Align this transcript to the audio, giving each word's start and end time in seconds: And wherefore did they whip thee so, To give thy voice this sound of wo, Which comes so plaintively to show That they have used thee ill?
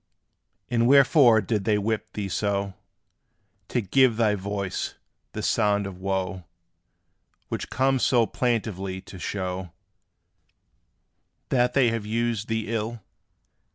And 0.67 0.87
wherefore 0.87 1.41
did 1.41 1.63
they 1.63 1.77
whip 1.77 2.13
thee 2.13 2.27
so, 2.27 2.73
To 3.67 3.81
give 3.81 4.17
thy 4.17 4.33
voice 4.33 4.95
this 5.33 5.47
sound 5.47 5.85
of 5.85 5.99
wo, 5.99 6.43
Which 7.49 7.69
comes 7.69 8.01
so 8.01 8.25
plaintively 8.25 8.99
to 9.01 9.19
show 9.19 9.73
That 11.49 11.75
they 11.75 11.89
have 11.89 12.07
used 12.07 12.47
thee 12.47 12.73
ill? 12.73 13.03